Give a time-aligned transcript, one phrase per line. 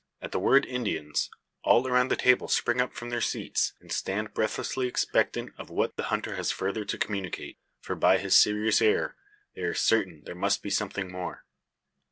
[0.19, 1.29] At the word "Indians,"
[1.63, 5.95] all around the table spring up from their seats, and stand breathlessly expectant of what
[5.95, 7.59] the hunter has further to communicate.
[7.83, 9.15] For, by his serious air,
[9.53, 11.45] they are certain there must be something more.